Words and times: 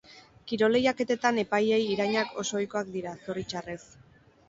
Kirol 0.51 0.73
lehiaketetan 0.75 1.37
epaileei 1.43 1.83
irainak 1.91 2.35
oso 2.45 2.61
ohikoak 2.63 2.93
dira, 2.99 3.17
zoritxarrez. 3.25 3.81